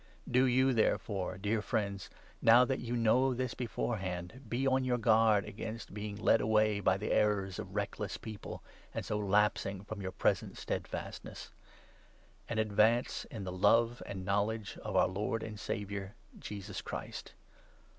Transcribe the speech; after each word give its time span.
Do 0.27 0.45
you, 0.45 0.73
therefore, 0.73 1.37
dear 1.37 1.61
friends, 1.61 2.09
now 2.41 2.65
that 2.65 2.79
you 2.79 2.93
17 2.93 3.03
know 3.03 3.33
this 3.35 3.53
beforehand, 3.53 4.41
be 4.49 4.65
on 4.65 4.83
your 4.83 4.97
guard 4.97 5.45
against 5.45 5.93
being 5.93 6.15
led 6.15 6.41
away 6.41 6.79
by 6.79 6.97
the 6.97 7.11
errors 7.11 7.59
of 7.59 7.75
reckless 7.75 8.17
people, 8.17 8.63
and 8.95 9.05
so 9.05 9.19
lapsing 9.19 9.83
from 9.83 10.01
your 10.01 10.11
present 10.11 10.57
stedfastness; 10.57 11.51
and 12.49 12.59
advance 12.59 13.25
in 13.25 13.43
the 13.43 13.51
love 13.51 14.01
and 14.07 14.17
18 14.21 14.25
knowledge 14.25 14.75
of 14.81 14.95
our 14.95 15.07
Lord 15.07 15.43
and 15.43 15.59
Saviour, 15.59 16.15
Jesus 16.39 16.81
Christ. 16.81 17.33